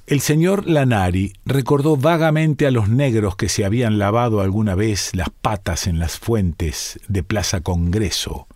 El 0.06 0.20
señor 0.20 0.66
Lanari 0.66 1.34
recordó 1.44 1.98
vagamente 1.98 2.66
a 2.66 2.70
los 2.70 2.88
negros 2.88 3.36
que 3.36 3.50
se 3.50 3.66
habían 3.66 3.98
lavado 3.98 4.40
alguna 4.40 4.74
vez 4.74 5.14
las 5.14 5.28
patas 5.28 5.86
en 5.86 5.98
las 5.98 6.18
fuentes 6.18 6.98
de 7.08 7.22
Plaza 7.22 7.60
Congreso. 7.60 8.46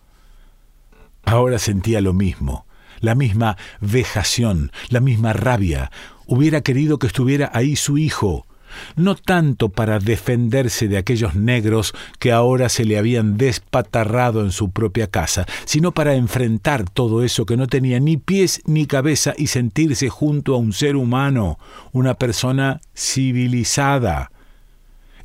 Ahora 1.23 1.59
sentía 1.59 2.01
lo 2.01 2.13
mismo, 2.13 2.65
la 3.01 3.13
misma 3.13 3.55
vejación, 3.81 4.71
la 4.89 4.99
misma 4.99 5.33
rabia. 5.33 5.91
Hubiera 6.25 6.61
querido 6.61 6.97
que 6.97 7.05
estuviera 7.05 7.51
ahí 7.53 7.75
su 7.75 7.99
hijo, 7.99 8.47
no 8.95 9.15
tanto 9.15 9.69
para 9.69 9.99
defenderse 9.99 10.87
de 10.87 10.97
aquellos 10.97 11.35
negros 11.35 11.93
que 12.19 12.31
ahora 12.31 12.69
se 12.69 12.85
le 12.85 12.97
habían 12.97 13.37
despatarrado 13.37 14.41
en 14.41 14.51
su 14.51 14.71
propia 14.71 15.07
casa, 15.07 15.45
sino 15.65 15.91
para 15.91 16.15
enfrentar 16.15 16.89
todo 16.89 17.23
eso 17.23 17.45
que 17.45 17.57
no 17.57 17.67
tenía 17.67 17.99
ni 17.99 18.17
pies 18.17 18.61
ni 18.65 18.85
cabeza 18.85 19.33
y 19.37 19.47
sentirse 19.47 20.09
junto 20.09 20.55
a 20.55 20.57
un 20.57 20.73
ser 20.73 20.95
humano, 20.95 21.57
una 21.91 22.15
persona 22.15 22.81
civilizada. 22.95 24.31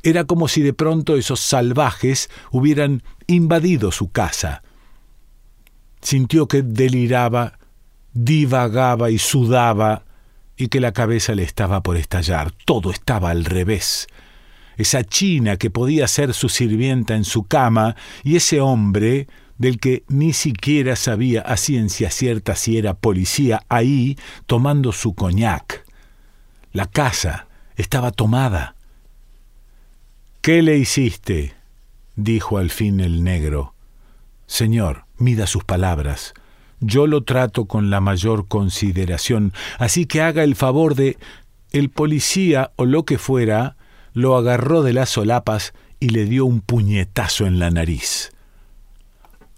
Era 0.03 0.23
como 0.23 0.47
si 0.47 0.61
de 0.61 0.73
pronto 0.73 1.17
esos 1.17 1.39
salvajes 1.39 2.29
hubieran 2.51 3.03
invadido 3.27 3.91
su 3.91 4.11
casa. 4.11 4.63
Sintió 6.01 6.47
que 6.47 6.61
deliraba, 6.61 7.59
divagaba 8.13 9.11
y 9.11 9.17
sudaba 9.17 10.03
y 10.59 10.67
que 10.67 10.81
la 10.81 10.91
cabeza 10.91 11.33
le 11.35 11.43
estaba 11.43 11.81
por 11.81 11.95
estallar. 11.95 12.51
Todo 12.51 12.91
estaba 12.91 13.31
al 13.31 13.45
revés. 13.45 14.07
Esa 14.75 15.05
china 15.05 15.55
que 15.55 15.71
podía 15.71 16.05
ser 16.07 16.33
su 16.33 16.49
sirvienta 16.49 17.15
en 17.15 17.23
su 17.23 17.43
cama 17.43 17.95
y 18.23 18.35
ese 18.35 18.59
hombre 18.59 19.27
del 19.57 19.79
que 19.79 20.03
ni 20.09 20.33
siquiera 20.33 20.97
sabía 20.97 21.41
a 21.41 21.55
ciencia 21.55 22.11
cierta 22.11 22.55
si 22.55 22.77
era 22.77 22.93
policía 22.93 23.63
ahí 23.69 24.17
tomando 24.47 24.91
su 24.91 25.15
coñac. 25.15 25.85
La 26.73 26.87
casa 26.87 27.47
estaba 27.77 28.11
tomada. 28.11 28.75
¿Qué 30.41 30.61
le 30.61 30.77
hiciste? 30.77 31.55
dijo 32.17 32.57
al 32.57 32.69
fin 32.69 32.99
el 32.99 33.23
negro. 33.23 33.75
Señor, 34.45 35.05
mida 35.17 35.47
sus 35.47 35.63
palabras 35.63 36.33
yo 36.79 37.07
lo 37.07 37.23
trato 37.23 37.65
con 37.65 37.89
la 37.89 38.01
mayor 38.01 38.47
consideración, 38.47 39.53
así 39.77 40.05
que 40.05 40.21
haga 40.21 40.43
el 40.43 40.55
favor 40.55 40.95
de... 40.95 41.17
El 41.71 41.89
policía 41.89 42.71
o 42.77 42.85
lo 42.85 43.05
que 43.05 43.19
fuera 43.19 43.77
lo 44.13 44.35
agarró 44.35 44.81
de 44.81 44.91
las 44.91 45.09
solapas 45.09 45.73
y 45.99 46.09
le 46.09 46.25
dio 46.25 46.45
un 46.45 46.61
puñetazo 46.61 47.45
en 47.45 47.59
la 47.59 47.69
nariz. 47.69 48.31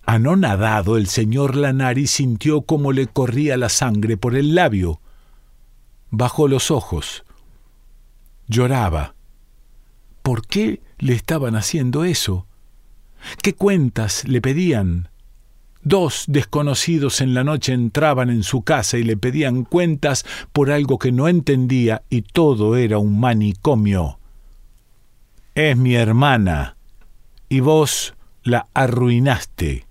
Anonadado, 0.05 0.97
el 0.97 1.07
señor 1.07 1.55
Lanari 1.55 2.07
sintió 2.07 2.63
cómo 2.63 2.91
le 2.91 3.07
corría 3.07 3.55
la 3.55 3.69
sangre 3.69 4.17
por 4.17 4.35
el 4.35 4.55
labio. 4.55 4.99
Bajó 6.09 6.49
los 6.49 6.69
ojos. 6.69 7.23
Lloraba. 8.47 9.15
¿Por 10.21 10.45
qué 10.45 10.81
le 10.97 11.13
estaban 11.13 11.55
haciendo 11.55 12.03
eso? 12.03 12.45
¿Qué 13.41 13.53
cuentas 13.53 14.27
le 14.27 14.41
pedían? 14.41 15.10
Dos 15.83 16.25
desconocidos 16.27 17.21
en 17.21 17.33
la 17.33 17.43
noche 17.43 17.73
entraban 17.73 18.29
en 18.29 18.43
su 18.43 18.61
casa 18.61 18.97
y 18.97 19.03
le 19.03 19.17
pedían 19.17 19.63
cuentas 19.63 20.25
por 20.51 20.69
algo 20.69 20.99
que 20.99 21.11
no 21.11 21.27
entendía 21.27 22.03
y 22.09 22.21
todo 22.21 22.75
era 22.75 22.99
un 22.99 23.19
manicomio. 23.19 24.19
Es 25.55 25.75
mi 25.75 25.95
hermana, 25.95 26.77
y 27.49 27.61
vos 27.61 28.13
la 28.43 28.67
arruinaste. 28.73 29.85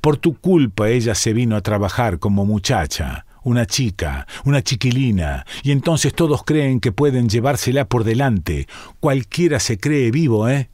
Por 0.00 0.18
tu 0.18 0.34
culpa 0.34 0.90
ella 0.90 1.14
se 1.14 1.32
vino 1.32 1.56
a 1.56 1.62
trabajar 1.62 2.18
como 2.18 2.44
muchacha, 2.44 3.24
una 3.42 3.66
chica, 3.66 4.26
una 4.44 4.62
chiquilina, 4.62 5.46
y 5.62 5.72
entonces 5.72 6.14
todos 6.14 6.44
creen 6.44 6.78
que 6.78 6.92
pueden 6.92 7.28
llevársela 7.28 7.86
por 7.86 8.04
delante. 8.04 8.68
Cualquiera 9.00 9.60
se 9.60 9.78
cree 9.78 10.10
vivo, 10.10 10.48
¿eh? 10.48 10.68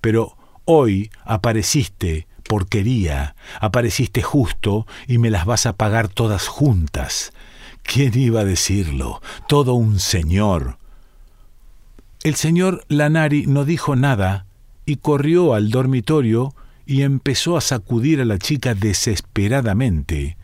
pero 0.00 0.36
hoy 0.64 1.10
apareciste 1.24 2.27
porquería, 2.48 3.36
apareciste 3.60 4.22
justo 4.22 4.86
y 5.06 5.18
me 5.18 5.30
las 5.30 5.44
vas 5.44 5.66
a 5.66 5.74
pagar 5.74 6.08
todas 6.08 6.48
juntas. 6.48 7.32
¿Quién 7.84 8.18
iba 8.18 8.40
a 8.40 8.44
decirlo? 8.44 9.22
Todo 9.46 9.74
un 9.74 10.00
señor. 10.00 10.78
El 12.24 12.34
señor 12.34 12.84
Lanari 12.88 13.46
no 13.46 13.64
dijo 13.64 13.94
nada 13.94 14.46
y 14.84 14.96
corrió 14.96 15.54
al 15.54 15.70
dormitorio 15.70 16.52
y 16.84 17.02
empezó 17.02 17.56
a 17.56 17.60
sacudir 17.60 18.20
a 18.20 18.24
la 18.24 18.38
chica 18.38 18.74
desesperadamente. 18.74 20.36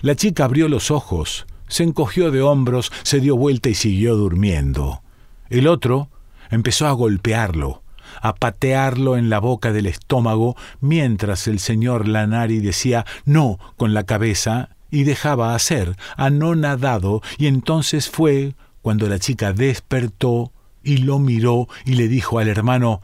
La 0.00 0.16
chica 0.16 0.44
abrió 0.44 0.68
los 0.68 0.90
ojos, 0.90 1.46
se 1.68 1.82
encogió 1.82 2.30
de 2.30 2.40
hombros, 2.40 2.90
se 3.02 3.20
dio 3.20 3.36
vuelta 3.36 3.68
y 3.68 3.74
siguió 3.74 4.16
durmiendo. 4.16 5.02
El 5.50 5.66
otro 5.66 6.08
empezó 6.50 6.86
a 6.86 6.92
golpearlo, 6.92 7.81
a 8.20 8.34
patearlo 8.34 9.16
en 9.16 9.30
la 9.30 9.38
boca 9.38 9.72
del 9.72 9.86
estómago, 9.86 10.56
mientras 10.80 11.46
el 11.48 11.58
señor 11.58 12.08
Lanari 12.08 12.60
decía 12.60 13.06
no 13.24 13.58
con 13.76 13.94
la 13.94 14.04
cabeza 14.04 14.70
y 14.90 15.04
dejaba 15.04 15.54
hacer, 15.54 15.96
anonadado, 16.16 17.22
y 17.38 17.46
entonces 17.46 18.10
fue 18.10 18.54
cuando 18.82 19.08
la 19.08 19.18
chica 19.18 19.52
despertó 19.52 20.52
y 20.84 20.98
lo 20.98 21.18
miró 21.18 21.68
y 21.84 21.94
le 21.94 22.08
dijo 22.08 22.38
al 22.38 22.48
hermano 22.48 23.00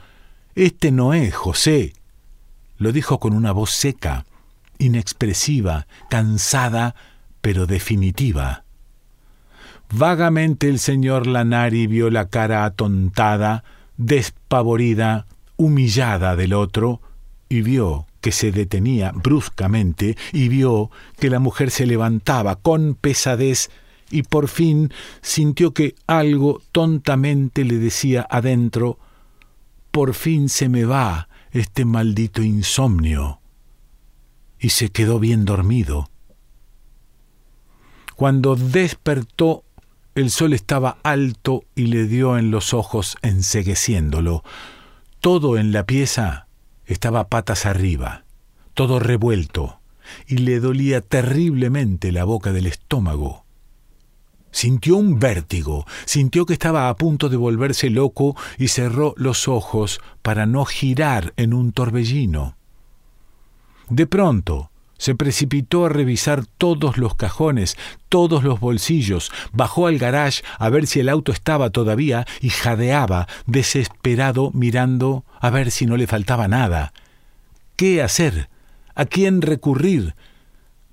Este 0.54 0.90
no 0.90 1.14
es 1.14 1.34
José. 1.34 1.94
Lo 2.76 2.92
dijo 2.92 3.18
con 3.18 3.32
una 3.32 3.52
voz 3.52 3.70
seca, 3.70 4.26
inexpresiva, 4.78 5.86
cansada, 6.10 6.94
pero 7.40 7.66
definitiva. 7.66 8.64
Vagamente 9.90 10.68
el 10.68 10.78
señor 10.78 11.26
Lanari 11.26 11.86
vio 11.86 12.10
la 12.10 12.28
cara 12.28 12.64
atontada, 12.64 13.64
despavorida, 13.98 15.26
humillada 15.56 16.36
del 16.36 16.54
otro, 16.54 17.02
y 17.50 17.60
vio 17.60 18.06
que 18.22 18.32
se 18.32 18.50
detenía 18.50 19.12
bruscamente, 19.12 20.16
y 20.32 20.48
vio 20.48 20.90
que 21.18 21.28
la 21.28 21.40
mujer 21.40 21.70
se 21.70 21.84
levantaba 21.84 22.56
con 22.56 22.94
pesadez, 22.94 23.70
y 24.10 24.22
por 24.22 24.48
fin 24.48 24.90
sintió 25.20 25.74
que 25.74 25.94
algo 26.06 26.62
tontamente 26.72 27.64
le 27.64 27.76
decía 27.76 28.26
adentro, 28.30 28.98
por 29.90 30.14
fin 30.14 30.48
se 30.48 30.68
me 30.68 30.84
va 30.84 31.28
este 31.50 31.84
maldito 31.84 32.42
insomnio. 32.42 33.40
Y 34.58 34.70
se 34.70 34.90
quedó 34.90 35.18
bien 35.18 35.44
dormido. 35.44 36.10
Cuando 38.16 38.56
despertó 38.56 39.64
el 40.20 40.30
sol 40.30 40.52
estaba 40.52 40.98
alto 41.02 41.64
y 41.74 41.86
le 41.86 42.06
dio 42.06 42.38
en 42.38 42.50
los 42.50 42.74
ojos 42.74 43.16
ensegueciéndolo. 43.22 44.42
Todo 45.20 45.56
en 45.56 45.72
la 45.72 45.84
pieza 45.86 46.48
estaba 46.86 47.28
patas 47.28 47.66
arriba, 47.66 48.24
todo 48.74 48.98
revuelto, 48.98 49.80
y 50.26 50.38
le 50.38 50.60
dolía 50.60 51.00
terriblemente 51.00 52.12
la 52.12 52.24
boca 52.24 52.52
del 52.52 52.66
estómago. 52.66 53.44
Sintió 54.50 54.96
un 54.96 55.18
vértigo, 55.18 55.84
sintió 56.04 56.46
que 56.46 56.54
estaba 56.54 56.88
a 56.88 56.96
punto 56.96 57.28
de 57.28 57.36
volverse 57.36 57.90
loco 57.90 58.34
y 58.56 58.68
cerró 58.68 59.14
los 59.16 59.46
ojos 59.46 60.00
para 60.22 60.46
no 60.46 60.64
girar 60.64 61.34
en 61.36 61.52
un 61.54 61.72
torbellino. 61.72 62.56
De 63.88 64.06
pronto, 64.06 64.70
se 64.98 65.14
precipitó 65.14 65.86
a 65.86 65.88
revisar 65.88 66.44
todos 66.44 66.98
los 66.98 67.14
cajones, 67.14 67.76
todos 68.08 68.42
los 68.44 68.60
bolsillos, 68.60 69.30
bajó 69.52 69.86
al 69.86 69.98
garage 69.98 70.42
a 70.58 70.68
ver 70.68 70.86
si 70.86 71.00
el 71.00 71.08
auto 71.08 71.32
estaba 71.32 71.70
todavía 71.70 72.26
y 72.40 72.50
jadeaba, 72.50 73.28
desesperado, 73.46 74.50
mirando 74.52 75.24
a 75.40 75.50
ver 75.50 75.70
si 75.70 75.86
no 75.86 75.96
le 75.96 76.06
faltaba 76.06 76.48
nada. 76.48 76.92
¿Qué 77.76 78.02
hacer? 78.02 78.50
¿A 78.94 79.06
quién 79.06 79.40
recurrir? 79.40 80.14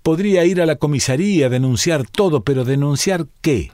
Podría 0.03 0.45
ir 0.45 0.61
a 0.61 0.67
la 0.67 0.75
comisaría, 0.75 1.49
denunciar 1.49 2.05
todo, 2.07 2.43
pero 2.43 2.63
¿denunciar 2.63 3.25
qué? 3.41 3.71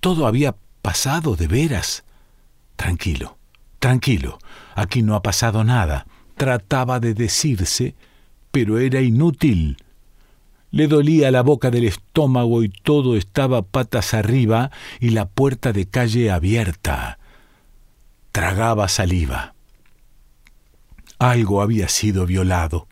Todo 0.00 0.26
había 0.26 0.54
pasado 0.82 1.34
de 1.34 1.48
veras. 1.48 2.04
Tranquilo, 2.76 3.38
tranquilo, 3.78 4.38
aquí 4.74 5.02
no 5.02 5.14
ha 5.14 5.22
pasado 5.22 5.64
nada. 5.64 6.06
Trataba 6.36 7.00
de 7.00 7.14
decirse 7.14 7.94
pero 8.50 8.78
era 8.78 9.00
inútil. 9.00 9.76
Le 10.70 10.86
dolía 10.86 11.30
la 11.30 11.42
boca 11.42 11.70
del 11.70 11.84
estómago 11.84 12.62
y 12.62 12.68
todo 12.68 13.16
estaba 13.16 13.62
patas 13.62 14.14
arriba 14.14 14.70
y 15.00 15.10
la 15.10 15.26
puerta 15.28 15.72
de 15.72 15.86
calle 15.86 16.30
abierta. 16.30 17.18
Tragaba 18.32 18.88
saliva. 18.88 19.54
Algo 21.18 21.60
había 21.60 21.88
sido 21.88 22.24
violado. 22.24 22.86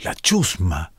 La 0.00 0.14
chusma, 0.14 0.92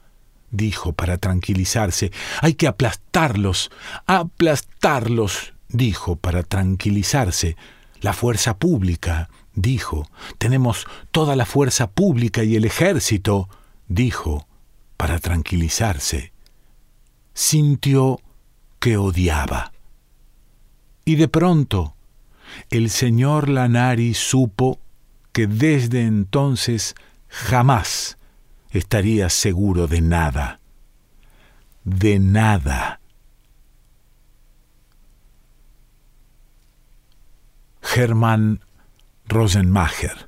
dijo 0.52 0.94
para 0.94 1.18
tranquilizarse. 1.18 2.12
Hay 2.42 2.54
que 2.54 2.68
aplastarlos, 2.68 3.70
aplastarlos, 4.08 5.54
dijo 5.68 6.16
para 6.16 6.44
tranquilizarse. 6.44 7.58
La 8.02 8.14
fuerza 8.14 8.58
pública, 8.58 9.30
dijo. 9.54 10.08
Tenemos 10.38 10.86
toda 11.12 11.36
la 11.36 11.46
fuerza 11.46 11.92
pública 11.92 12.44
y 12.44 12.56
el 12.56 12.66
ejército 12.66 13.50
dijo, 13.88 14.48
para 14.98 15.20
tranquilizarse, 15.20 16.34
sintió 17.34 18.20
que 18.80 18.98
odiaba. 18.98 19.72
Y 21.04 21.16
de 21.16 21.28
pronto, 21.28 21.96
el 22.70 22.90
señor 22.90 23.50
Lanari 23.50 24.14
supo 24.14 24.80
que 25.32 25.48
desde 25.48 26.04
entonces 26.04 26.96
jamás 27.28 28.18
estaría 28.70 29.30
seguro 29.30 29.88
de 29.88 30.02
nada. 30.02 30.60
De 31.84 32.20
nada. 32.20 33.00
Germán 37.82 38.62
Rosenmacher 39.28 40.28